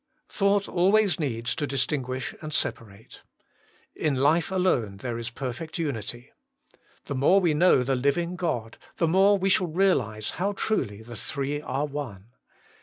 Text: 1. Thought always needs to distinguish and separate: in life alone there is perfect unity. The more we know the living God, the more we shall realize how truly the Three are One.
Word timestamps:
1. 0.29 0.31
Thought 0.35 0.67
always 0.67 1.19
needs 1.19 1.53
to 1.53 1.67
distinguish 1.67 2.33
and 2.41 2.51
separate: 2.51 3.21
in 3.95 4.15
life 4.15 4.49
alone 4.49 4.97
there 4.97 5.19
is 5.19 5.29
perfect 5.29 5.77
unity. 5.77 6.31
The 7.05 7.13
more 7.13 7.39
we 7.39 7.53
know 7.53 7.83
the 7.83 7.95
living 7.95 8.35
God, 8.35 8.79
the 8.97 9.07
more 9.07 9.37
we 9.37 9.51
shall 9.51 9.67
realize 9.67 10.31
how 10.31 10.53
truly 10.53 11.03
the 11.03 11.15
Three 11.15 11.61
are 11.61 11.85
One. 11.85 12.29